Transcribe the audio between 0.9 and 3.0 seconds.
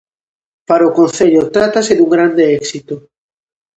concello trátase dun grande éxito.